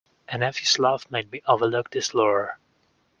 [0.27, 2.57] A nephew's love made me overlook the slur.